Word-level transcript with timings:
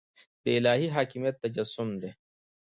د 0.43 0.45
الهي 0.57 0.87
حاکمیت 0.95 1.35
تجسم 1.43 1.89
دی. 2.01 2.11